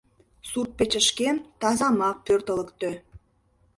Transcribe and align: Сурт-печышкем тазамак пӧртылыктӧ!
Сурт-печышкем 0.49 1.37
тазамак 1.61 2.17
пӧртылыктӧ! 2.25 2.91